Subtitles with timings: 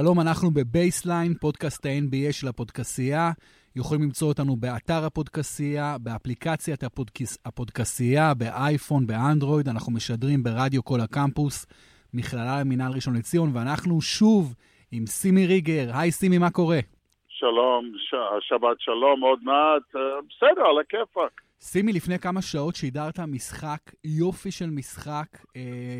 [0.00, 3.30] שלום, אנחנו בבייסליין, פודקאסט ה-NBA של הפודקסייה.
[3.76, 9.68] יכולים למצוא אותנו באתר הפודקסייה, באפליקציית הפודקס, הפודקסייה, באייפון, באנדרואיד.
[9.68, 11.66] אנחנו משדרים ברדיו קול הקמפוס,
[12.14, 14.54] מכללה למינהל ראשון לציון, ואנחנו שוב
[14.92, 15.90] עם שימי ריגר.
[15.94, 16.78] היי שימי, מה קורה?
[17.28, 18.14] שלום, ש...
[18.48, 20.02] שבת שלום, עוד מעט.
[20.28, 21.40] בסדר, על הכיפאק.
[21.60, 25.26] שימי, לפני כמה שעות שידרת משחק, יופי של משחק,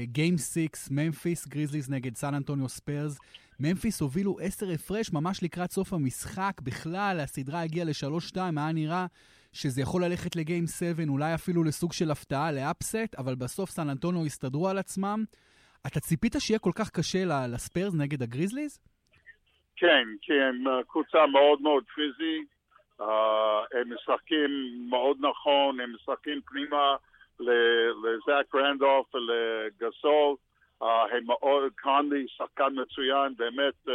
[0.02, 3.18] game 6, ממפיס, גריזליס נגד סן אנטוניו ספיירס.
[3.60, 6.52] ממפיס הובילו 10 הפרש ממש לקראת סוף המשחק.
[6.62, 9.06] בכלל, הסדרה הגיעה ל-3-2, היה נראה
[9.52, 13.70] שזה יכול ללכת ל game 7, אולי אפילו לסוג של הפתעה, ל upset, אבל בסוף
[13.70, 15.24] סן אנטוניו הסתדרו על עצמם.
[15.86, 17.18] אתה ציפית שיהיה כל כך קשה
[17.54, 18.80] לספיירס נגד הגריזליז?
[19.76, 20.04] כן,
[20.48, 22.56] הם קבוצה מאוד מאוד פיזית.
[23.00, 23.04] אה,
[23.72, 24.50] הם משחקים
[24.90, 26.96] מאוד נכון, הם משחקים פנימה
[27.40, 30.36] לזאק רנדולף ולגסול.
[30.82, 33.90] Uh, הם מאוד, קונלי, שחקן מצוין, באמת, uh,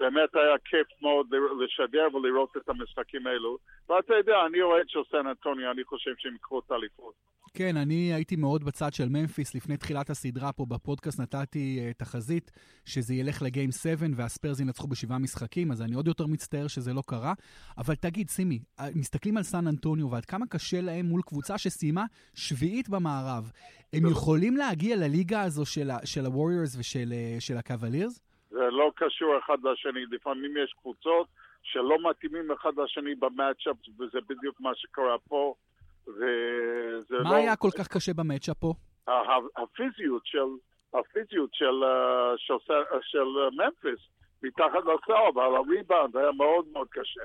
[0.00, 1.26] באמת היה כיף מאוד
[1.64, 3.58] לשדר ולראות את המשחקים האלו.
[3.88, 7.14] ואתה יודע, אני אוהד של סן אנטוניו, אני חושב שהם יקחו את האליפות.
[7.54, 9.54] כן, אני הייתי מאוד בצד של ממפיס.
[9.54, 12.50] לפני תחילת הסדרה פה בפודקאסט נתתי uh, תחזית
[12.84, 17.02] שזה ילך לגיים 7 והספיירס ינצחו בשבעה משחקים, אז אני עוד יותר מצטער שזה לא
[17.06, 17.32] קרה.
[17.78, 18.58] אבל תגיד, סימי,
[18.94, 22.04] מסתכלים על סן אנטוניו ועד כמה קשה להם מול קבוצה שסיימה
[22.34, 23.50] שביעית במערב.
[23.92, 25.66] הם יכולים להגיע לליגה הזו
[26.04, 28.29] של הווריורס ושל הקוולירס?
[28.50, 30.00] זה לא קשור אחד לשני.
[30.10, 31.26] לפעמים יש קבוצות
[31.62, 35.54] שלא מתאימים אחד לשני במצ'אפ, וזה בדיוק מה שקרה פה.
[36.06, 37.36] וזה מה לא...
[37.36, 38.74] היה כל כך קשה במצ'אפ פה?
[39.56, 40.48] הפיזיות של,
[40.94, 41.82] הפיזיות של,
[42.36, 44.00] של, של, של ממפיס
[44.42, 47.24] מתחת לסל ועל הריבאונד היה מאוד מאוד קשה.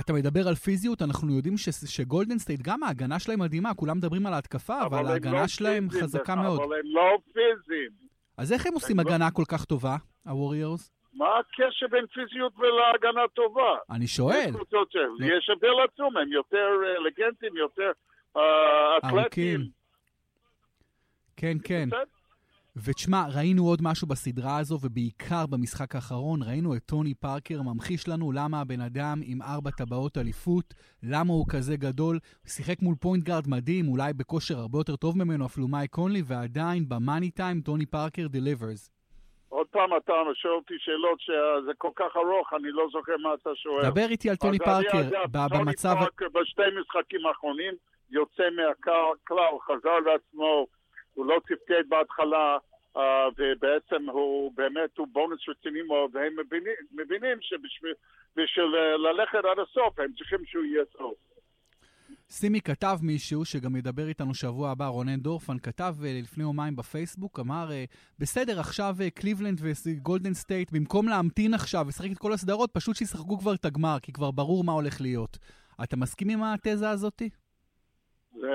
[0.00, 4.26] אתה מדבר על פיזיות, אנחנו יודעים ש, שגולדן סטייט, גם ההגנה שלהם מדהימה, כולם מדברים
[4.26, 6.60] על ההתקפה, אבל, אבל ההגנה לא שלהם חזקה לך, מאוד.
[6.60, 8.07] אבל הם לא פיזיים.
[8.38, 9.30] אז איך הם עושים הגנה לא...
[9.34, 10.92] כל כך טובה, הווריורס?
[11.14, 13.76] מה הקשר בין פיזיות ולהגנה טובה?
[13.90, 14.50] אני שואל.
[14.72, 15.26] לא.
[15.26, 17.90] יש הבדל עצום, הם יותר אלגנטים, יותר
[18.98, 19.60] אתלטים.
[21.36, 21.88] כן, כן.
[22.84, 28.32] ותשמע, ראינו עוד משהו בסדרה הזו, ובעיקר במשחק האחרון, ראינו את טוני פארקר ממחיש לנו
[28.32, 32.18] למה הבן אדם עם ארבע טבעות אליפות, למה הוא כזה גדול.
[32.46, 36.88] שיחק מול point guard מדהים, אולי בכושר הרבה יותר טוב ממנו, אפילו מייק קונלי, ועדיין
[36.88, 38.90] ב money time טוני פארקר delivers.
[39.48, 43.50] עוד פעם אתה שואל אותי שאלות שזה כל כך ארוך, אני לא זוכר מה אתה
[43.54, 43.90] שואל.
[43.90, 45.02] דבר איתי על טוני פארקר,
[45.32, 45.94] במצב...
[45.94, 47.74] טוני פארקר בשתי משחקים האחרונים
[48.10, 50.66] יוצא מהכלל, חזר לעצמו,
[51.14, 52.58] הוא לא תפקד בהתחלה,
[52.96, 53.00] אה,
[53.38, 58.64] ובעצם הוא באמת, הוא בונוס רציני מאוד, והם מבינים, מבינים שבשביל
[58.96, 61.14] ללכת עד הסוף, הם צריכים שהוא יהיה טוב.
[62.30, 67.40] שימי כתב מישהו, שגם ידבר איתנו שבוע הבא, רונן דורפן, כתב אה, לפני יומיים בפייסבוק,
[67.40, 67.68] אמר,
[68.18, 73.54] בסדר, עכשיו קליבלנד וגולדן סטייט, במקום להמתין עכשיו ולשחק את כל הסדרות, פשוט שישחקו כבר
[73.54, 75.38] את הגמר, כי כבר ברור מה הולך להיות.
[75.82, 77.30] אתה מסכים עם התזה הזאתי?
[78.34, 78.46] זה,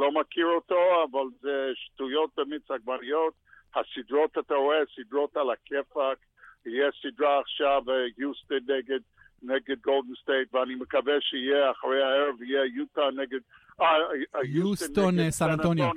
[0.00, 3.47] לא מכיר אותו, אבל זה שטויות במיץ עגבניות.
[3.74, 6.18] הסדרות, אתה רואה, סדרות על הכיפאק.
[6.66, 7.82] יש סדרה עכשיו,
[8.18, 9.00] יוסטון נגד...
[9.42, 13.38] נגד גולדן סטייט, ואני מקווה שיהיה אחרי הערב, יהיה יוטה נגד...
[14.44, 15.90] יוסטון, סן אנטוניו.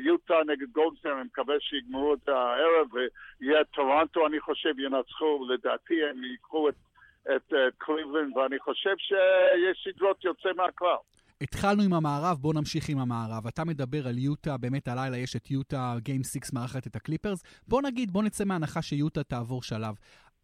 [0.00, 6.04] יוטה נגד גולדן סטייט, אני מקווה שיגמרו את הערב, ויהיה טורונטו, אני חושב, ינצחו, לדעתי
[6.04, 6.74] הם ייקחו את,
[7.22, 10.96] את, את קליבלנד, ואני חושב שיש סדרות יוצא מהכלל.
[11.40, 13.46] התחלנו עם המערב, בואו נמשיך עם המערב.
[13.46, 17.42] אתה מדבר על יוטה, באמת הלילה יש את יוטה, game 6 מארחת את הקליפרס.
[17.68, 19.94] בוא נגיד, בוא נצא מהנחה שיוטה תעבור שלב.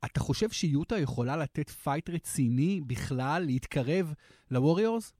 [0.04, 4.14] אתה חושב שיוטה יכולה לתת fight רציני בכלל, להתקרב
[4.50, 5.14] לווריורס?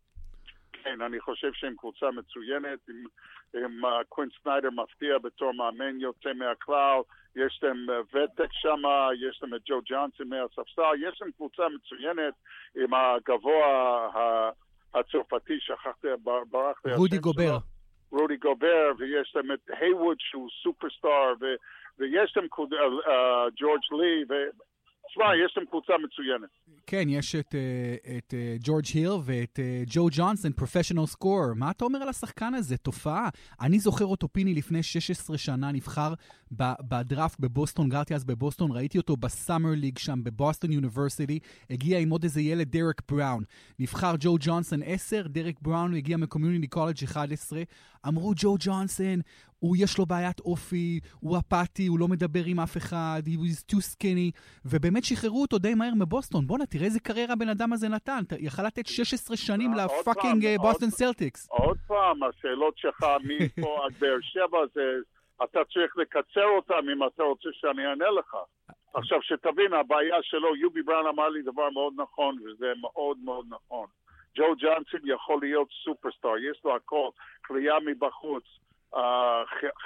[0.73, 3.05] כן, אני חושב שהם קבוצה מצוינת, עם,
[3.55, 7.01] עם אה, קווין סניידר מפתיע בתור מאמן יוצא מהכלל,
[7.37, 8.83] יש להם uh, ותק שם,
[9.29, 12.35] יש להם את ג'ו ג'אנסון מהספסל, יש להם קבוצה מצוינת
[12.77, 14.09] עם הגבוה
[14.95, 16.09] הצרפתי, שכחתי,
[16.51, 16.89] ברחתי.
[16.97, 17.59] רודי גובר.
[18.11, 21.33] רודי גובר, ויש להם את היווד שהוא סופרסטאר,
[21.99, 22.47] ויש להם
[23.57, 24.25] ג'ורג' לי,
[25.11, 26.49] תשמע, יש להם קבוצה מצוינת.
[26.87, 31.45] כן, יש את, uh, את uh, ג'ורג' היל ואת uh, ג'ו ג'ונסון, פרופשיונל סקור.
[31.57, 32.77] מה אתה אומר על השחקן הזה?
[32.77, 33.29] תופעה.
[33.61, 36.15] אני זוכר אותו, פיני, לפני 16 שנה, נבחר
[36.89, 41.39] בדראפט בבוסטון, גרתי אז בבוסטון, ראיתי אותו ב Summer League שם, בבוסטון יוניברסיטי,
[41.71, 43.45] הגיע עם עוד איזה ילד, קדריק בראון.
[43.79, 47.63] נבחר ג'ו ג'ונסון 10, קדריק בראון הגיע מ community college 11.
[48.09, 49.21] אמרו, ג'ו ג'ונסון,
[49.61, 53.73] הוא יש לו בעיית אופי, הוא אפאתי, הוא לא מדבר עם אף אחד, he was
[53.73, 54.31] too skinny,
[54.65, 56.47] ובאמת שחררו אותו די מהר מבוסטון.
[56.47, 58.23] בואנה, תראה איזה קריירה הבן אדם הזה נתן.
[58.39, 61.49] יכל לתת 16 שנים ל fucking בוסטון סלטיקס.
[61.51, 64.81] עוד פעם, השאלות שלך מפה עד באר שבע זה...
[65.45, 68.37] אתה צריך לקצר אותם אם אתה רוצה שאני אענה לך.
[68.95, 73.87] עכשיו, שתבין, הבעיה שלו, יובי בראון אמר לי דבר מאוד נכון, וזה מאוד מאוד נכון.
[74.37, 77.09] ג'ו ג'אנסון יכול להיות סופרסטאר, יש לו הכל,
[77.43, 78.45] קריאה מבחוץ,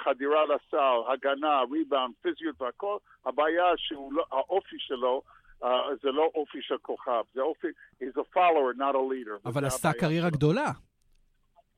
[0.03, 5.21] חדירה לסל, הגנה, ריבאונד, פיזיות והכל, הבעיה שהאופי לא, שלו
[5.63, 5.67] uh,
[6.03, 7.67] זה לא אופי של כוכב, זה אופי,
[8.01, 9.49] he's a follower, not a leader.
[9.49, 10.71] אבל עשה קריירה גדולה.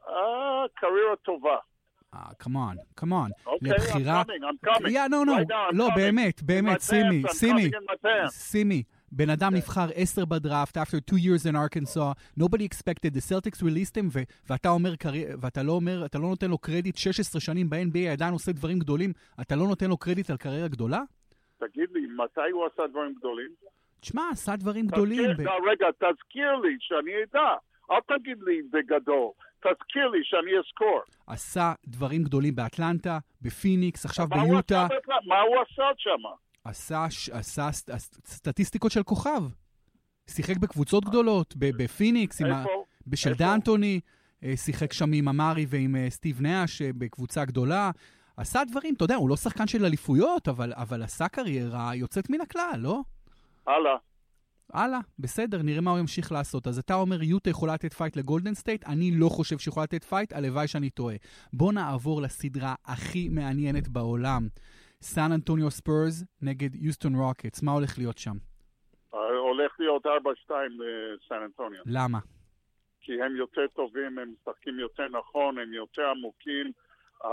[0.06, 0.10] Uh,
[0.76, 1.58] קריירה טובה.
[2.40, 3.32] כמון, כמון.
[3.46, 5.10] אוקיי, I'm coming, I'm coming.
[5.10, 7.72] No, לא, באמת, באמת, סימי, סימי,
[8.28, 8.84] סימי.
[9.12, 13.96] בן אדם נבחר עשר בדראפט, after two years in Arkansas, nobody expected, the Celtics released
[13.98, 14.94] him, ו- ואתה אומר,
[15.42, 19.14] ואתה לא אומר, אתה לא נותן לו קרדיט 16 שנים ב-NBA, עדיין עושה דברים גדולים,
[19.42, 21.02] אתה לא נותן לו קרדיט על קריירה גדולה?
[21.60, 23.50] תגיד לי, מתי הוא עשה דברים גדולים?
[24.00, 25.32] תשמע, עשה דברים גדולים.
[25.32, 25.70] תזכיר, ב...
[25.70, 27.50] רגע, תזכיר לי שאני אדע.
[27.92, 29.32] אל תגיד לי בגדול.
[29.60, 31.02] תזכיר לי שאני אזכור.
[31.28, 34.88] עשה דברים גדולים באטלנטה, בפיניקס, עכשיו ביוטה.
[35.26, 36.47] מה הוא עשה שם?
[36.68, 37.70] עשה, עשה
[38.26, 39.44] סטטיסטיקות של כוכב.
[40.30, 42.70] שיחק בקבוצות גדולות, בפיניקס, איפה?
[43.08, 44.00] עם של דאנטוני,
[44.44, 47.92] אה, שיחק שם עם אמארה ועם אה, סטיב נאש אה, בקבוצה גדולה.
[48.38, 52.42] עשה דברים, אתה יודע, הוא לא שחקן של אליפויות, אבל, אבל עשה קריירה יוצאת מן
[52.42, 53.02] הכלל, לא?
[53.68, 53.96] הלאה.
[54.74, 56.68] הלאה, בסדר, נראה מה הוא ימשיך לעשות.
[56.68, 58.86] אז אתה אומר, יוטה יכולה לתת פייט לגולדן סטייט?
[58.88, 61.16] אני לא חושב שיכולה לתת פייט, הלוואי שאני טועה.
[61.54, 64.48] בוא נעבור לסדרה הכי מעניינת בעולם.
[65.02, 68.38] סן אנטוניו ספורס נגד יוסטון רוקטס, מה הולך להיות שם?
[69.58, 70.10] הולך להיות 4-2
[70.50, 71.82] לסן אנטוניו.
[71.86, 72.20] למה?
[73.02, 76.72] כי הם יותר טובים, הם משחקים יותר נכון, הם יותר עמוקים.
[77.24, 77.28] אה,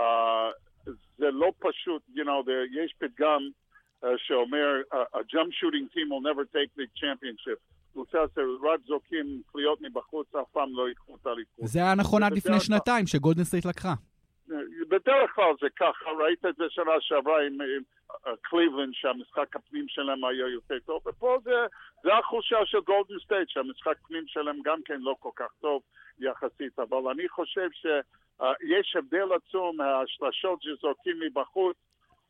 [1.17, 2.51] זה לא פשוט, you know,
[2.83, 3.39] יש פתגם
[4.03, 7.59] אה, שאומר, a jump shooting team will never take the championship.
[7.91, 11.67] קבוצה שרק זורקים קליעות מבחוץ, אף פעם לא ייקחו את האליפות.
[11.67, 13.93] זה היה נכון עד לפני שנתיים, שגולדן סטייט לקחה.
[14.89, 17.83] בדרך כלל זה ככה, ראית את זה שנה שעברה עם, עם
[18.41, 21.65] קליבלנד, שהמשחק הפנים שלהם היה יותר טוב, ופה זה,
[22.03, 25.81] זה החולשה של גולדן סטייט, שהמשחק פנים שלהם גם כן לא כל כך טוב
[26.19, 31.77] יחסית, אבל אני חושב שיש הבדל עצום מהשלשות שזורקים מבחוץ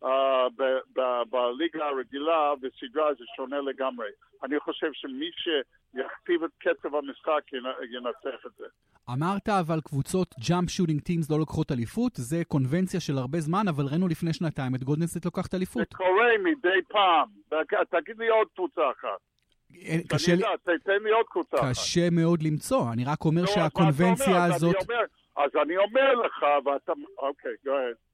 [0.04, 0.08] אה,
[1.30, 4.10] בליגה הרגילה, בסדרה זה שונה לגמרי.
[4.44, 7.42] אני חושב שמי שיכתיב את קצב המשחק
[7.92, 8.66] ינצח את זה.
[9.14, 13.86] אמרת אבל קבוצות jump shooting teams לא לוקחות אליפות, זה קונבנציה של הרבה זמן, אבל
[13.86, 15.88] ראינו לפני שנתיים את גולדן סטייט לוקחת אליפות.
[15.92, 17.30] זה קורה מדי פעם.
[17.90, 19.20] תגיד לי עוד קבוצה אחת.
[20.08, 20.44] קשה לי...
[20.84, 21.70] תן לי עוד קבוצה אחת.
[21.70, 24.76] קשה מאוד למצוא, אני רק אומר שהקונבנציה הזאת...
[25.38, 26.92] אז אני אומר לך, ואתה...
[27.18, 28.06] אוקיי, go ahead.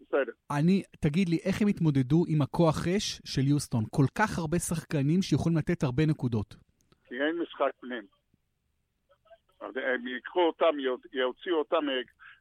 [0.00, 0.32] בסדר.
[0.50, 3.84] אני, תגיד לי, איך הם התמודדו עם הכוח אש של יוסטון?
[3.90, 6.56] כל כך הרבה שחקנים שיכולים לתת הרבה נקודות.
[7.08, 8.02] כי אין משחק פנים.
[9.60, 10.76] הם ייקחו אותם,
[11.12, 11.86] יוציאו אותם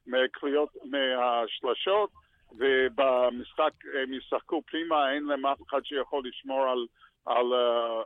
[0.08, 2.10] מקריאות, מהשלשות,
[2.52, 3.74] ובמשחק
[4.04, 6.88] הם ישחקו פנימה, אין להם אף אחד שיכול לשמור על,
[7.26, 7.46] על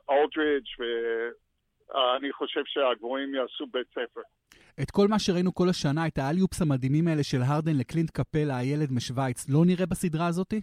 [0.09, 0.83] אולדרידג' uh,
[1.89, 4.21] ואני חושב שהגבוהים יעשו בית ספר.
[4.81, 8.91] את כל מה שראינו כל השנה, את האליופס המדהימים האלה של הרדן לקלינט קפלה, הילד
[8.91, 10.61] משוויץ, לא נראה בסדרה הזאתי?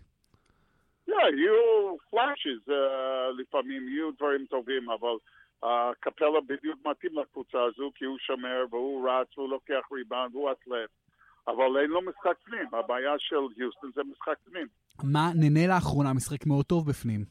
[1.08, 5.16] לא, יהיו פלאשז, uh, לפעמים יהיו דברים טובים, אבל
[5.62, 10.90] הקפלה בדיוק מתאים לקבוצה הזו, כי הוא שומר והוא רץ והוא לוקח ריבאונד והוא אתלט.
[11.48, 14.66] אבל אין לו משחק פנים, הבעיה של יוסטון זה משחק פנים.
[15.04, 17.25] מה, ננה לאחרונה משחק מאוד טוב בפנים.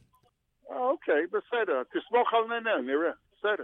[0.70, 3.64] אוקיי, בסדר, תסמוך על ננה, נראה, בסדר.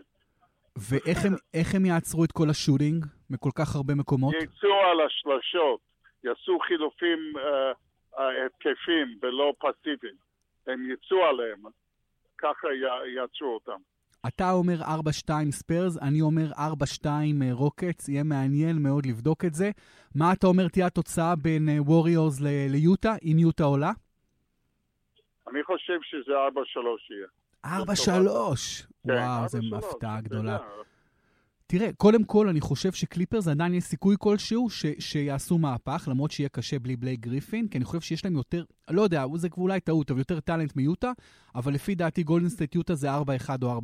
[0.77, 4.33] ואיך הם יעצרו את כל השוטינג מכל כך הרבה מקומות?
[4.33, 5.79] יצאו על השלשות,
[6.23, 7.33] יעשו חילופים
[8.13, 10.15] התקפים uh, uh, ולא פסיביים.
[10.67, 11.61] הם יצאו עליהם,
[12.37, 12.67] ככה
[13.15, 13.81] יעצרו אותם.
[14.27, 17.05] אתה אומר 4-2 ספיירס, אני אומר 4-2
[17.51, 19.71] רוקטס, יהיה מעניין מאוד לבדוק את זה.
[20.15, 23.91] מה אתה אומר תהיה התוצאה בין ווריורס ליוטה, אם יוטה עולה?
[25.47, 27.27] אני חושב שזה 4-3 יהיה.
[27.65, 27.67] 4-3!
[29.07, 30.57] כן, וואו, זו הפתעה גדולה.
[31.71, 36.49] תראה, קודם כל, אני חושב שקליפרס עדיין יש סיכוי כלשהו ש, שיעשו מהפך, למרות שיהיה
[36.49, 40.11] קשה בלי בלייק גריפין, כי אני חושב שיש להם יותר, לא יודע, זה אולי טעות,
[40.11, 41.11] אבל יותר talent מיוטה,
[41.55, 43.19] אבל לפי דעתי גולדן סטייט יוטה זה 4-1
[43.61, 43.83] או 4-0.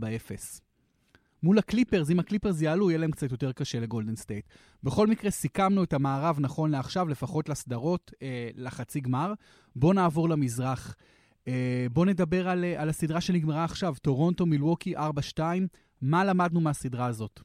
[1.43, 4.45] מול הקליפרס, אם הקליפרס יעלו, יהיה להם קצת יותר קשה לגולדן סטייט.
[4.83, 9.33] בכל מקרה, סיכמנו את המערב נכון לעכשיו, לפחות לסדרות, אה, לחצי גמר.
[9.75, 10.95] בואו נעבור למזרח.
[11.47, 15.39] אה, בואו נדבר על, אה, על הסדרה שנגמרה עכשיו, טורונטו מילווקי 4-2.
[16.01, 17.39] מה למדנו מהסדרה הזאת?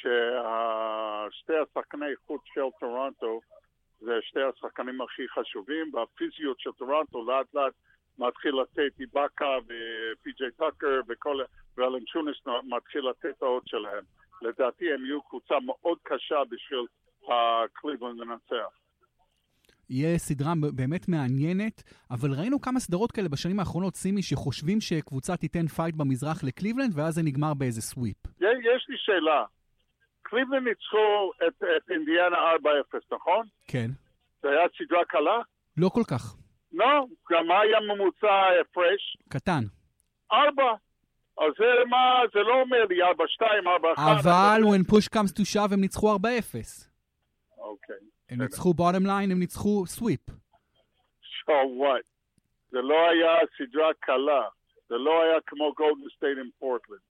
[0.00, 3.40] ששתי השחקני חוץ של טורונטו
[4.00, 7.72] זה שתי השחקנים הכי חשובים, והפיזיות של טורונטו לאט לאט
[8.18, 11.36] מתחיל לתת איבאקה ופי.ג'יי טאקר וכל,
[11.76, 12.36] ולנצ'ונאס
[12.76, 14.04] מתחיל לתת את האות שלהם.
[14.42, 16.86] לדעתי הם יהיו קבוצה מאוד קשה בשביל
[17.28, 18.70] הקליבלנד לנצח.
[19.90, 25.66] יהיה סדרה באמת מעניינת, אבל ראינו כמה סדרות כאלה בשנים האחרונות, שימי, שחושבים שקבוצה תיתן
[25.66, 28.16] פייט במזרח לקליבלנד, ואז זה נגמר באיזה sweep.
[28.40, 29.44] יש לי שאלה.
[30.30, 33.46] קליבלנד ניצחו את, את אינדיאנה 4-0, נכון?
[33.68, 33.90] כן.
[34.42, 35.38] זה היה סדרה קלה?
[35.76, 36.36] לא כל כך.
[36.72, 39.16] לא, גם מה היה ממוצע ההפרש?
[39.28, 39.62] קטן.
[40.32, 40.72] ארבע.
[41.38, 44.20] אז זה מה, זה לא אומר לי ארבע שתיים, ארבע אחת.
[44.20, 46.90] אבל when push comes to shove הם ניצחו ארבע אפס.
[47.58, 47.96] אוקיי.
[48.30, 50.20] הם ניצחו bottom line, הם ניצחו sweep.
[50.30, 52.06] So what?
[52.70, 54.48] זה לא היה סדרה קלה.
[54.88, 57.00] זה לא היה כמו גולדן סטייט עם פורטלנד.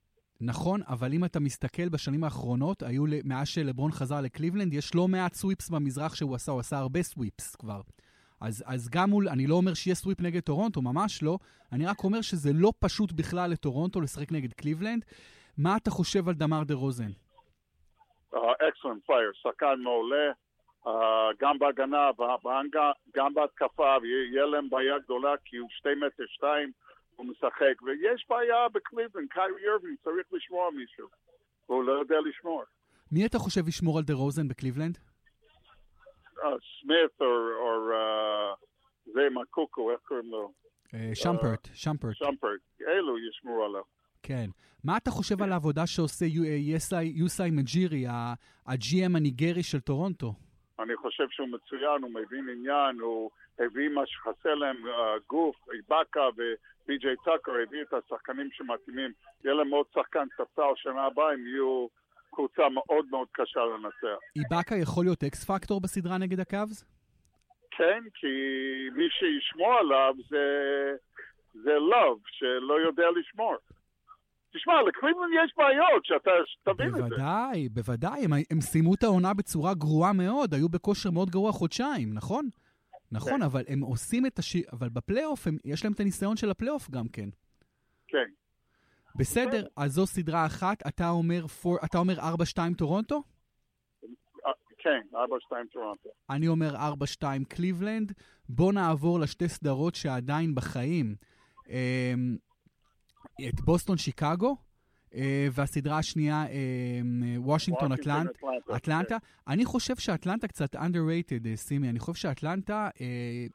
[0.41, 5.33] נכון, אבל אם אתה מסתכל בשנים האחרונות, היו, מאז שלברון חזר לקליבלנד, יש לא מעט
[5.33, 7.81] sweeps במזרח שהוא עשה, הוא עשה הרבה סוויפס כבר.
[8.41, 11.37] אז, אז גם מול, אני לא אומר שיהיה sweep נגד טורונטו, ממש לא.
[11.71, 15.05] אני רק אומר שזה לא פשוט בכלל לטורונטו לשחק נגד קליבלנד.
[15.57, 17.11] מה אתה חושב על דמר דה רוזן?
[18.33, 20.31] excellent uh, player, שחקן מעולה,
[20.85, 20.89] אה,
[21.39, 22.09] גם בהגנה,
[23.15, 26.71] גם בהתקפה, ויהיה להם בעיה גדולה כי הוא שתי מטר שתיים,
[27.19, 31.07] הוא משחק, ויש בעיה בקליבלנד, קיירי אירווינג צריך לשמור על מישהו,
[31.69, 32.63] והוא לא יודע לשמור.
[33.11, 34.97] מי אתה חושב ישמור על דה רוזן בקליבלנד?
[36.81, 37.89] סמית או
[39.05, 40.51] זה מקוקו, איך קוראים לו?
[41.13, 42.15] שמפרט, שמפרט.
[42.15, 43.81] שמפרט, אלו ישמרו עליו.
[44.23, 44.49] כן.
[44.83, 46.25] מה אתה חושב על העבודה שעושה
[47.03, 50.33] יוסאי מג'ירי, ה-GM הניגרי של טורונטו?
[50.83, 54.77] אני חושב שהוא מצוין, הוא מבין עניין, הוא הביא מה שחסר להם,
[55.27, 59.11] גוף, איבאקה ובי.ג'יי טאקר, הביא את השחקנים שמתאימים.
[59.43, 61.87] יהיה להם עוד שחקן ספסל שנה הבאה, הם יהיו
[62.31, 64.19] קבוצה מאוד מאוד קשה לנצח.
[64.35, 66.85] איבאקה יכול להיות X factor בסדרה נגד הקאבס?
[67.71, 68.27] כן, כי
[68.95, 70.45] מי שישמור עליו זה,
[71.53, 73.55] זה לוב, שלא יודע לשמור.
[74.53, 76.31] תשמע, לקליבלנד יש בעיות, שאתה
[76.63, 77.01] תבין את זה.
[77.01, 78.25] בוודאי, בוודאי.
[78.25, 82.49] הם, הם סיימו את העונה בצורה גרועה מאוד, היו בכושר מאוד גרוע חודשיים, נכון?
[83.11, 83.41] נכון, כן.
[83.41, 84.55] אבל הם עושים את הש...
[84.71, 85.57] אבל בפלייאוף, הם...
[85.65, 87.29] יש להם את הניסיון של הפלייאוף גם כן.
[88.07, 88.29] כן.
[89.15, 91.77] בסדר, אז זו סדרה אחת, אתה אומר, four...
[91.85, 92.23] אתה אומר 4-2
[92.77, 93.23] טורונטו?
[94.77, 95.17] כן, 4-2
[95.71, 96.09] טורונטו.
[96.29, 96.75] אני אומר
[97.21, 98.11] 4-2 קליבלנד.
[98.49, 101.15] בוא נעבור לשתי סדרות שעדיין בחיים.
[103.47, 104.57] את בוסטון שיקגו,
[105.15, 108.47] אה, והסדרה השנייה, אמ, וושינגטון אטלנטה.
[108.75, 109.17] אטלנטה.
[109.47, 111.89] אני חושב שאטלנטה קצת underrated, אה, שימי.
[111.89, 113.45] אני חושב שאטלנטה אה,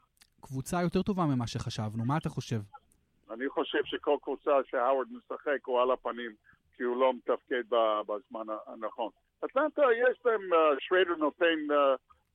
[0.41, 2.05] קבוצה יותר טובה ממה שחשבנו.
[2.05, 2.59] מה אתה חושב?
[3.31, 6.31] אני חושב שכל קבוצה שהאוורד משחק הוא על הפנים,
[6.75, 7.63] כי הוא לא מתפקד
[8.07, 9.09] בזמן הנכון.
[9.45, 10.41] אטלנטה יש להם,
[10.79, 11.59] שרודר נותן,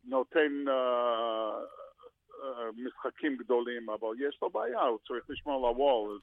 [0.04, 0.64] נותן
[2.76, 6.18] משחקים גדולים, אבל יש לו בעיה, הוא צריך לשמור על הוול,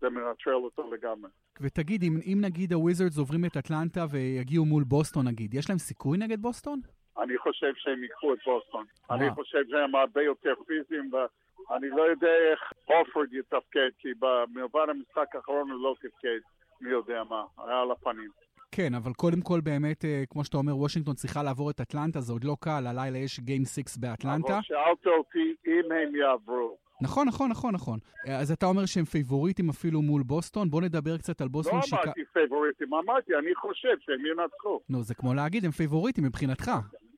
[0.00, 1.30] זה מנטרל אותו לגמרי.
[1.60, 6.18] ותגיד, אם, אם נגיד הוויזרדס עוברים את אטלנטה ויגיעו מול בוסטון נגיד, יש להם סיכוי
[6.18, 6.80] נגד בוסטון?
[7.18, 8.84] אני חושב שהם ייקחו את בוסטון.
[9.10, 9.20] וואו.
[9.20, 14.08] אני חושב שהם הרבה יותר פיזיים, ואני לא יודע איך הורפורד יתפקד, כי
[14.54, 16.38] מלבד המשחק האחרון הוא לא תפקד,
[16.80, 18.30] מי יודע מה, היה על הפנים.
[18.72, 22.32] כן, אבל קודם כל באמת, אה, כמו שאתה אומר, וושינגטון צריכה לעבור את אטלנטה, זה
[22.32, 24.52] עוד לא קל, הלילה יש גיים 6 באטלנטה.
[24.52, 26.76] אבל שאלת אותי אם הם יעברו.
[27.02, 27.98] נכון, נכון, נכון, נכון.
[28.40, 31.76] אז אתה אומר שהם פייבוריטים אפילו מול בוסטון, בוא נדבר קצת על בוסטון.
[31.76, 32.02] לא שיקגו...
[32.04, 34.80] אמרתי פייבוריטים, אמרתי, אני חושב שהם ינצחו.
[34.88, 36.70] נו, זה כמו להגיד, הם פייבוריטים מבחינתך.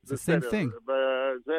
[0.03, 0.67] זה same thing.
[0.83, 1.53] וזה...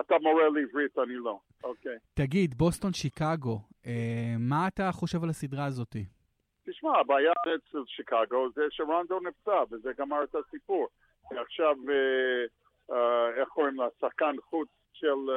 [0.00, 1.38] אתה מורה לעברית, אני לא.
[1.64, 1.98] אוקיי.
[2.14, 6.04] תגיד, בוסטון שיקגו, אה, מה אתה חושב על הסדרה הזאתי?
[6.66, 10.88] תשמע, הבעיה אצל שיקגו זה שרונדו נפצע, וזה גמר את הסיפור.
[11.30, 12.44] עכשיו, אה,
[12.96, 13.86] אה, איך קוראים לה?
[14.00, 15.30] שחקן חוץ של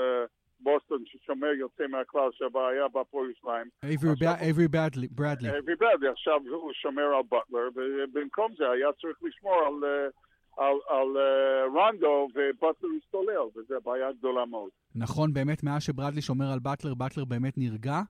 [0.63, 3.67] בוסטון ששומר יוצא מהכלל שהבעיה בפועל שלהם.
[3.83, 5.49] אייברי ברדלי.
[5.49, 10.09] אייברי ברדלי, עכשיו הוא שומר על בוטלר, ובמקום זה היה צריך לשמור על...
[10.57, 14.69] על, על uh, רונדו ובטלר הסתולל, וזו בעיה גדולה מאוד.
[14.95, 18.01] נכון, באמת, מאז שברדלי שומר על באטלר, באטלר באמת נרגע.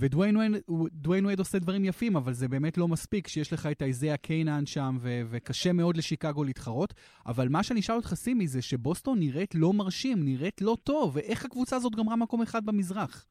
[0.00, 4.66] ודוויין וייד עושה דברים יפים, אבל זה באמת לא מספיק שיש לך את איזיה קיינן
[4.66, 6.94] שם, ו- וקשה מאוד לשיקגו להתחרות.
[7.26, 11.44] אבל מה שאני אשאל אותך, סימי, זה שבוסטון נראית לא מרשים, נראית לא טוב, ואיך
[11.44, 13.26] הקבוצה הזאת גמרה מקום אחד במזרח?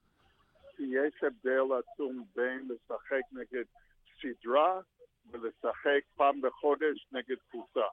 [0.79, 3.65] יש הבדל עצום בין לשחק נגד
[4.21, 4.79] סדרה
[5.31, 7.85] ולשחק פעם בחודש נגד קבוצה.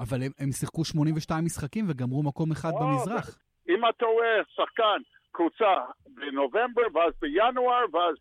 [0.00, 3.38] אבל הם, הם שיחקו 82 משחקים וגמרו מקום אחד במזרח.
[3.68, 5.00] אם אתה רואה שחקן
[5.32, 5.74] קבוצה
[6.20, 8.16] בנובמבר, ואז בינואר, ואז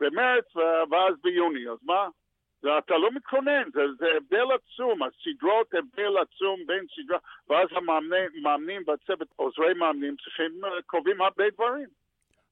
[0.00, 0.56] במרץ,
[0.90, 1.68] ואז ביוני.
[1.68, 2.08] אז מה?
[2.78, 7.18] אתה לא מתכונן, זה, זה הבדל עצום, הסדרות הבדל עצום בין סדרה,
[7.48, 11.86] ואז המאמנים והצוות, עוזרי מאמנים, צריכים, אה, קובעים הרבה דברים.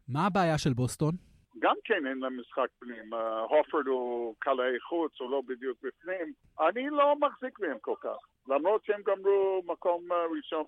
[0.09, 1.14] מה הבעיה של בוסטון?
[1.59, 3.14] גם כן אין להם משחק פנים.
[3.49, 6.32] הופרד הוא קלעי חוץ, הוא לא בדיוק בפנים.
[6.61, 8.16] אני לא מחזיק מהם כל כך.
[8.50, 10.64] למרות שהם גמרו מקום אה, ראשון,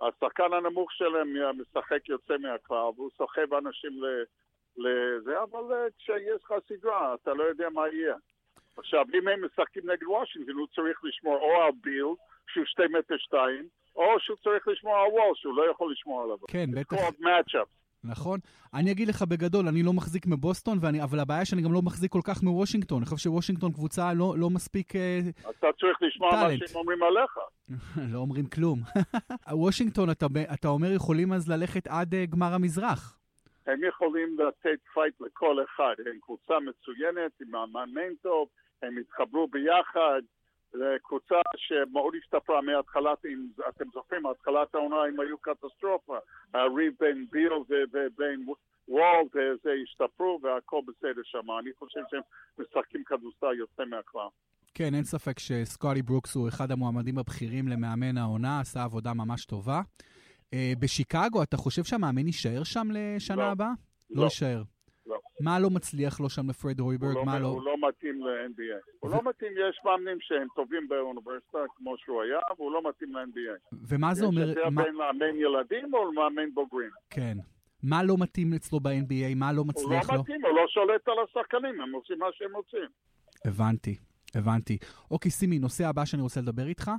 [0.00, 4.02] השחקן הנמוך שלהם משחק יוצא מהכלל, והוא סוחב אנשים
[4.76, 8.14] לזה, אבל אה, כשיש לך סדרה, אתה לא יודע מה יהיה.
[8.76, 12.14] עכשיו, אם הם משחקים נגד וושינגטון, הוא צריך לשמור או על ביל,
[12.52, 16.36] שהוא שתי מטר שתיים, או שהוא צריך לשמור על וול, שהוא לא יכול לשמור עליו.
[16.48, 16.96] כן, בטח.
[18.04, 18.40] נכון.
[18.74, 22.12] אני אגיד לך בגדול, אני לא מחזיק מבוסטון, ואני, אבל הבעיה שאני גם לא מחזיק
[22.12, 22.98] כל כך מוושינגטון.
[22.98, 25.46] אני חושב שוושינגטון קבוצה לא, לא מספיק talent.
[25.46, 26.30] אה, אתה צריך לשמוע.
[26.30, 27.38] מה שהם אומרים עליך.
[28.12, 28.78] לא אומרים כלום.
[29.52, 33.18] וושינגטון, אתה, אתה אומר, יכולים אז ללכת עד uh, גמר המזרח.
[33.66, 35.94] הם יכולים לתת fight לכל אחד.
[36.06, 38.48] הם קבוצה מצוינת, עם המאמן טוב,
[38.82, 40.22] הם התחברו ביחד.
[40.72, 46.16] זו קבוצה שמאוד השתפרה מהתחלת, אם אתם זוכרים, התחלת העונה הם היו קטסטרופה.
[46.54, 48.46] הריב בין ביל ובין
[48.88, 49.28] וולד,
[49.64, 51.50] זה השתפרו והכל בסדר שם.
[51.60, 52.20] אני חושב שהם
[52.58, 54.28] משחקים כדורסל יוצא מהכלל.
[54.74, 59.80] כן, אין ספק שסקוטי ברוקס הוא אחד המועמדים הבכירים למאמן העונה, עשה עבודה ממש טובה.
[60.54, 63.72] Uh, בשיקגו, אתה חושב שהמאמן יישאר שם לשנה לא, הבאה?
[64.10, 64.20] לא.
[64.20, 64.62] לא יישאר.
[65.40, 65.44] לא.
[65.44, 67.16] מה לא מצליח לו שם לפרד הויברג?
[67.16, 67.46] הוא, לא, לא...
[67.46, 68.60] הוא לא מתאים ל-NBA.
[68.60, 68.98] ו...
[69.00, 73.76] הוא לא מתאים, יש מאמנים שהם טובים באוניברסיטה, כמו שהוא היה, והוא לא מתאים ל-NBA.
[73.88, 74.50] ומה זה אומר...
[74.50, 74.82] יש יותר מה...
[74.82, 76.90] בין מאמן ילדים או מאמן בוגרים.
[77.10, 77.36] כן.
[77.82, 79.34] מה לא מתאים אצלו ב-NBA?
[79.36, 80.16] מה לא מצליח לו?
[80.16, 82.88] הוא לא מתאים, הוא לא שולט על השחקנים, הם עושים מה שהם רוצים.
[83.44, 83.96] הבנתי,
[84.34, 84.78] הבנתי.
[85.10, 86.90] אוקיי, שימי, נושא הבא שאני רוצה לדבר איתך.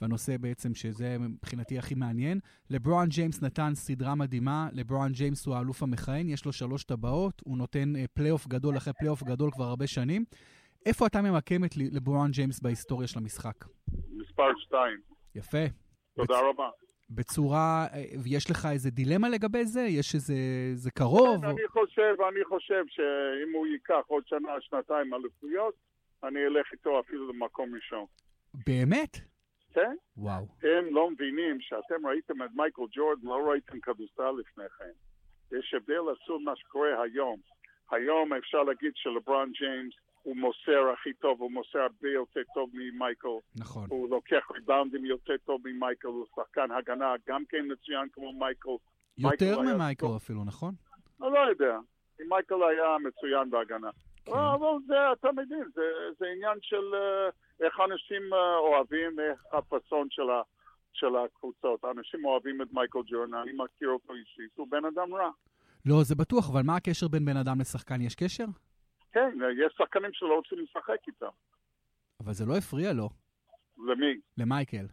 [0.00, 2.40] והנושא בעצם שזה מבחינתי הכי מעניין.
[2.70, 7.58] לברון ג'יימס נתן סדרה מדהימה, לברון ג'יימס הוא האלוף המכהן, יש לו שלוש טבעות, הוא
[7.58, 10.24] נותן אה, פלייאוף גדול אחרי פלייאוף גדול כבר הרבה שנים.
[10.86, 13.64] איפה אתה ממקם את לברון ג'יימס בהיסטוריה של המשחק?
[14.10, 15.00] מספר שתיים.
[15.34, 15.64] יפה.
[16.16, 16.44] תודה בצ...
[16.44, 16.70] רבה.
[17.10, 19.80] בצורה, אה, יש לך איזה דילמה לגבי זה?
[19.80, 20.34] יש איזה,
[20.74, 21.40] זה קרוב?
[21.40, 21.50] כן, או...
[21.50, 25.74] אני חושב, אני חושב שאם הוא ייקח עוד שנה, שנתיים אליפויות,
[26.24, 28.04] אני אלך איתו אפילו למקום ראשון.
[28.66, 29.16] באמת?
[29.78, 29.96] כן?
[30.16, 30.46] וואו.
[30.62, 34.92] הם לא מבינים שאתם ראיתם את מייקל ג'ורדן, לא ראיתם כדורסל לפני כן.
[35.58, 37.40] יש הבדל עצום מה שקורה היום.
[37.90, 43.28] היום אפשר להגיד שלברון ג'יימס הוא מוסר הכי טוב, הוא מוסר הרבה יותר טוב ממייקל.
[43.56, 43.86] נכון.
[43.88, 48.70] הוא לוקח ריבאונדים יותר טוב ממייקל, הוא שחקן הגנה גם כן מצוין כמו מייקל.
[49.18, 50.74] יותר ממייקל אפילו, נכון?
[51.22, 51.78] אני לא יודע.
[52.28, 53.90] מייקל היה מצוין בהגנה.
[54.24, 54.32] כן.
[54.32, 55.82] אבל זה, אתה מבין, זה,
[56.18, 60.42] זה עניין של uh, איך אנשים uh, אוהבים, איך הפאסון של, ה,
[60.92, 61.84] של הקבוצות.
[61.84, 65.30] אנשים אוהבים את מייקל ג'ורן, אני מכיר אותו אישית, הוא בן אדם רע.
[65.86, 68.00] לא, זה בטוח, אבל מה הקשר בין בן אדם לשחקן?
[68.00, 68.44] יש קשר?
[69.12, 71.26] כן, יש שחקנים שלא רוצים לשחק איתם.
[72.20, 73.08] אבל זה לא הפריע לו.
[73.78, 74.14] למי?
[74.38, 74.86] למייקל.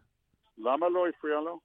[0.58, 1.60] למה לא הפריע לו?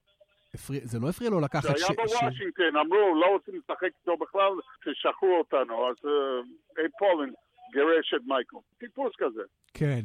[0.54, 1.62] הפריע, זה לא הפריע לו לקחת...
[1.62, 2.76] שהיה בוושינגטון, ש...
[2.80, 4.52] אמרו, לא רוצים לשחק איתו בכלל,
[4.84, 5.88] תשחררו אותנו.
[5.88, 5.96] אז
[6.78, 7.34] אי uh, פולנד
[7.72, 8.56] גירש את מייקל.
[8.78, 9.42] טיפוס כזה.
[9.74, 10.00] כן.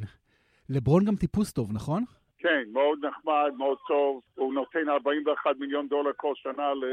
[0.70, 2.04] לברון גם טיפוס טוב, נכון?
[2.38, 4.22] כן, מאוד נחמד, מאוד טוב.
[4.36, 6.84] הוא נותן 41 מיליון דולר כל שנה ל...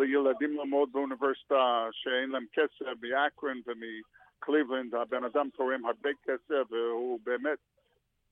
[0.00, 4.94] לילדים ללמוד באוניברסיטה שאין להם כסף, מאקרן ומקליבלנד.
[4.94, 7.58] הבן אדם תורם הרבה כסף, והוא באמת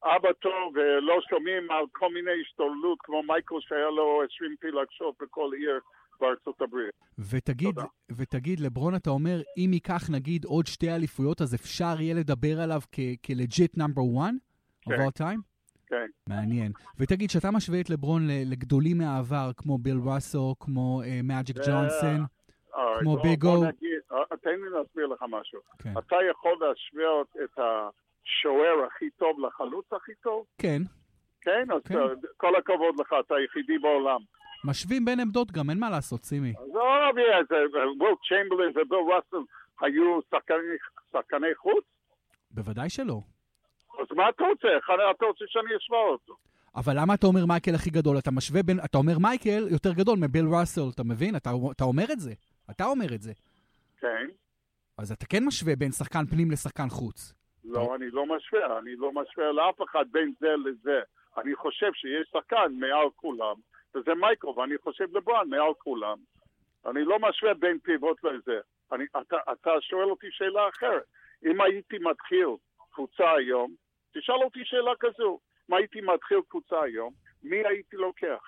[0.05, 5.51] אבא טוב, ולא שומעים על כל מיני השתוללות, כמו מייקל שהיה לו 20 פילגשות בכל
[5.59, 5.81] עיר.
[6.21, 6.95] בארצות הברית.
[7.31, 7.75] ותגיד,
[8.17, 12.81] ותגיד, לברון, אתה אומר, אם ייקח נגיד עוד שתי אליפויות, אז אפשר יהיה לדבר עליו
[13.27, 14.48] כלג'יט נאמבר 1?
[14.89, 15.41] Of all time?
[15.87, 16.07] כן.
[16.27, 16.73] מעניין.
[16.99, 22.25] ותגיד, שאתה משווה את לברון לגדולים מהעבר, כמו ביל ראסל, כמו מג'יק uh, ג'ונסון,
[23.01, 23.65] כמו ביג או...
[24.13, 25.61] אה, תן לי להסביר לך משהו.
[25.79, 25.93] כן.
[25.99, 30.45] אתה יכול להשוות את השוער הכי טוב לחלוץ הכי טוב?
[30.59, 30.83] כן.
[31.41, 31.67] כן?
[31.75, 31.95] אז כן.
[32.37, 34.21] כל הכבוד לך, אתה היחידי בעולם.
[34.65, 36.53] משווים בין עמדות גם, אין מה לעשות, שימי.
[36.75, 37.11] לא,
[38.01, 39.47] וויל צ'יימברלין וביל ראסל
[39.81, 40.21] היו
[41.13, 41.85] שחקני חוץ?
[42.51, 43.21] בוודאי שלא.
[43.99, 44.69] אז מה אתה רוצה?
[45.11, 46.35] אתה רוצה שאני אשווה אותו?
[46.77, 48.19] אבל למה אתה אומר מייקל הכי גדול?
[48.19, 48.79] אתה משווה בין...
[48.85, 51.37] אתה אומר מייקל יותר גדול מביל ראסל, אתה מבין?
[51.37, 52.33] אתה, אתה אומר את זה.
[52.71, 53.33] אתה אומר את זה.
[54.01, 54.27] כן.
[54.99, 57.35] אז אתה כן משווה בין שחקן פנים לשחקן חוץ.
[57.65, 57.95] לא.
[57.95, 58.79] אני לא משווה.
[58.79, 61.01] אני לא משווה לאף אחד בין זה לזה.
[61.37, 63.55] אני חושב שיש שחקן מעל כולם,
[63.95, 66.19] וזה מייקל, ואני חושב לברון מעל כולם.
[66.87, 68.61] אני לא משווה בין פיבוט לזה.
[68.93, 71.03] אני, אתה, אתה שואל אותי שאלה אחרת.
[71.47, 72.49] אם הייתי מתחיל
[72.93, 73.75] קבוצה היום,
[74.15, 75.39] תשאל אותי שאלה כזו.
[75.71, 78.43] אם הייתי מתחיל קבוצה היום, מי הייתי לוקח?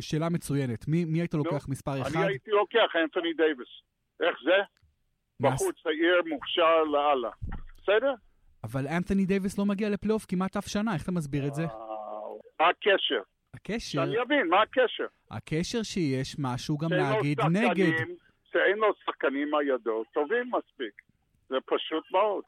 [0.00, 0.88] שאלה מצוינת.
[0.88, 2.16] מי, מי היית לוקח no, מספר אחד?
[2.16, 3.68] אני הייתי לוקח אנתוני דייוויס.
[4.20, 4.62] איך זה?
[5.40, 7.30] בחור צעיר, מוכשר לאללה.
[7.82, 8.14] בסדר?
[8.64, 11.64] אבל אנתוני דייוויס לא מגיע לפלייאוף כמעט אף שנה, איך אתה מסביר את זה?
[12.60, 13.22] מה הקשר?
[13.54, 13.78] הקשר...
[13.78, 15.06] שאני אבין, מה הקשר?
[15.30, 17.92] הקשר שיש משהו גם להגיד נגד.
[18.52, 21.02] שאין לו שחקנים על ידו טובים מספיק.
[21.48, 22.44] זה פשוט מאוד.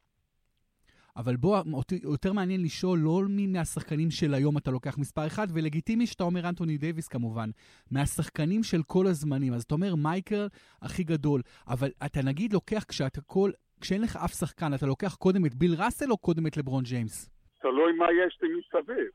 [1.19, 1.59] אבל בוא,
[2.03, 6.49] יותר מעניין לשאול לא מי מהשחקנים של היום אתה לוקח מספר אחד, ולגיטימי שאתה אומר
[6.49, 7.51] אנטוני דייוויס כמובן,
[7.91, 9.53] מהשחקנים של כל הזמנים.
[9.53, 10.47] אז אתה אומר מייקל
[10.83, 13.51] הכי גדול, אבל אתה נגיד לוקח כשאתה כל,
[13.81, 17.31] כשאין לך אף שחקן, אתה לוקח קודם את ביל ראסל או קודם את לברון ג'יימס?
[17.63, 19.11] תלוי מה יש לי מסביב.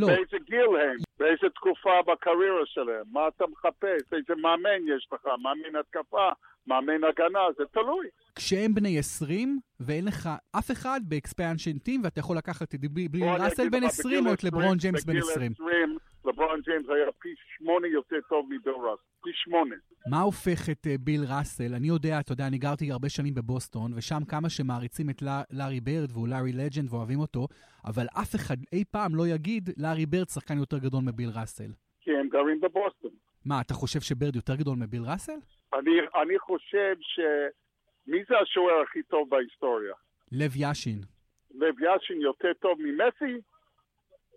[0.00, 0.06] לא.
[0.06, 5.76] באיזה גיל הם, באיזה תקופה בקריירה שלהם, מה אתה מחפש, איזה מאמן יש לך, מאמן
[5.80, 6.28] התקפה,
[6.66, 8.06] מאמן הגנה, זה תלוי.
[8.34, 13.68] כשהם בני 20 ואין לך אף אחד באקספנשן טים ואתה יכול לקחת את אני ראסל
[13.68, 15.52] בן לך, 20 בגיל או את לברון 20, ג'יימס בן בגיל 20.
[15.52, 19.74] 20, לברון ג'יימס היה פי שמונה יותר טוב מביל ראסל, פי שמונה.
[20.10, 21.74] מה הופך את אה, ביל ראסל?
[21.74, 26.10] אני יודע, אתה יודע, אני גרתי הרבה שנים בבוסטון, ושם כמה שמעריצים את לארי ברד,
[26.12, 27.46] והוא לארי לג'נד ואוהבים אותו,
[27.84, 31.70] אבל אף אחד אי פעם לא יגיד, לארי ברד שחקן יותר גדול מביל ראסל.
[32.00, 33.10] כי הם גרים בבוסטון.
[33.44, 35.38] מה, אתה חושב שברד יותר גדול מביל ראסל?
[35.78, 35.90] אני,
[36.22, 37.20] אני חושב ש...
[38.06, 39.94] מי זה השוער הכי טוב בהיסטוריה?
[40.32, 40.98] לב יאשין.
[41.54, 43.40] לב יאשין יותר טוב ממסי?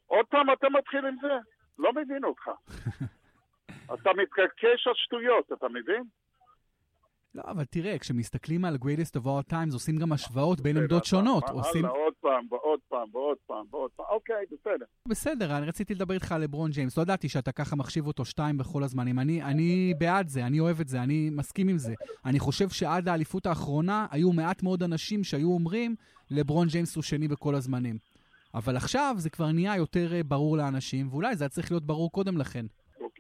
[0.06, 1.34] עוד פעם אתה מתחיל עם זה?
[1.80, 2.50] לא מבין אותך.
[3.94, 6.04] אתה מתקשקש על שטויות, אתה מבין?
[7.38, 11.44] לא, אבל תראה, כשמסתכלים על greatest of all times, עושים גם השוואות בין עמדות שונות.
[11.50, 11.86] הלאה, עושים...
[11.86, 14.06] עוד פעם, ועוד פעם, ועוד פעם, ועוד פעם.
[14.10, 14.86] אוקיי, בסדר.
[15.08, 16.98] בסדר, אני רציתי לדבר איתך על לברון ג'יימס.
[16.98, 19.20] לא ידעתי שאתה ככה מחשיב אותו שתיים בכל הזמנים.
[19.20, 21.94] אני, אני בעד זה, אני אוהב את זה, אני מסכים עם זה.
[22.26, 25.96] אני חושב שעד האליפות האחרונה היו מעט מאוד אנשים שהיו אומרים,
[26.32, 27.98] לברון ג'יימס הוא שני בכל הזמנים.
[28.54, 32.12] אבל עכשיו זה כבר נהיה יותר אה, ברור לאנשים, ואולי זה היה צריך להיות ברור
[32.12, 32.66] קודם לכן.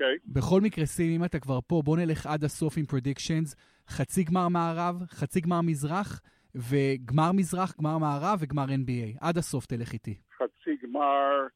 [0.01, 0.17] אוקיי.
[0.25, 3.55] בכל מקרה, שימי, אם אתה כבר פה, בוא נלך עד הסוף עם predictions.
[3.89, 6.21] חצי גמר מערב, חצי גמר מזרח,
[6.55, 9.17] וגמר מזרח, גמר מערב וגמר NBA.
[9.21, 10.15] עד הסוף תלך איתי.
[10.37, 11.47] חצי גמר,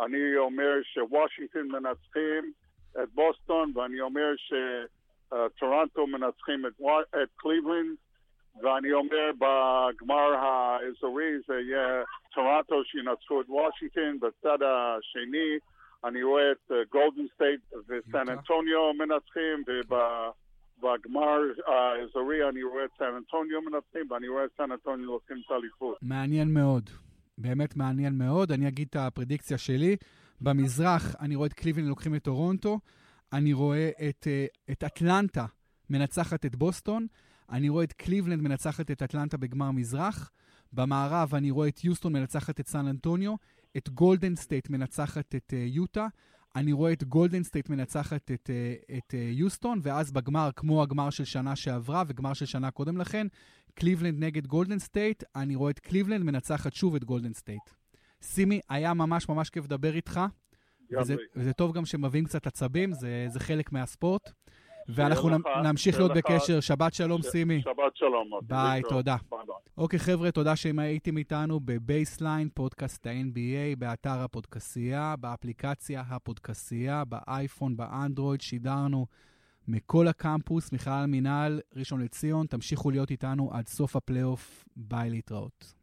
[0.00, 2.52] אני אומר שוושינגטון מנצחים
[3.02, 6.72] את בוסטון, ואני אומר שטורנטו מנצחים את,
[7.22, 7.96] את קליבלנד,
[8.62, 15.58] ואני אומר בגמר האזורי זה יהיה טורנטו שינצחו את וושינגטון, בצד השני
[16.04, 19.64] אני רואה את גולדן סטייט וסן אנטוניו מנצחים,
[20.78, 25.50] ובגמר האזורי אני רואה את סן אנטוניו מנצחים, ואני רואה את סן אנטוניו לוקחים את
[25.50, 25.96] האליפות.
[26.02, 26.90] מעניין מאוד.
[27.38, 28.52] באמת מעניין מאוד.
[28.52, 29.96] אני אגיד את הפרדיקציה שלי.
[30.40, 32.78] במזרח אני רואה את קליבלנד לוקחים את טורונטו.
[33.32, 35.46] אני רואה את, אה, את אטלנטה
[35.90, 37.06] מנצחת את בוסטון.
[37.50, 40.30] אני רואה את קליבלנד מנצחת את אטלנטה בגמר מזרח.
[40.72, 43.34] במערב אני רואה את יוסטון מנצחת את סן אנטוניו.
[43.76, 46.06] את גולדן סטייט מנצחת את אה, יוטה.
[46.56, 51.10] אני רואה את גולדן סטייט מנצחת את, אה, את אה, יוסטון, ואז בגמר, כמו הגמר
[51.10, 53.26] של שנה שעברה וגמר של שנה קודם לכן,
[53.74, 57.62] קליבלנד נגד גולדן סטייט, אני רואה את קליבלנד מנצחת שוב את גולדן סטייט.
[58.22, 60.20] שימי, היה ממש ממש כיף לדבר איתך,
[61.00, 61.16] וזה.
[61.36, 64.32] וזה טוב גם שמביאים קצת עצבים, זה, זה חלק מהספורט.
[64.88, 65.30] ואנחנו
[65.64, 66.60] נמשיך להיות בקשר.
[66.60, 67.60] שבת שלום, שימי.
[67.60, 68.28] שבת שלום.
[68.28, 68.46] מוטי.
[68.48, 68.82] ביי.
[68.88, 69.16] תודה.
[69.78, 79.06] אוקיי, חבר'ה, תודה שהייתם איתנו בבייסליין, פודקאסט ה-NBA, באתר הפודקאסטיה, באפליקציה הפודקאסטיה, באייפון, באנדרואיד, שידרנו
[79.68, 82.46] מהקמפוס, מהמכללה למינהל, ראשון לציון.
[82.46, 84.64] תמשיכו להיות איתנו עד סוף הפלייאוף.
[84.76, 85.74] ביי להתראות.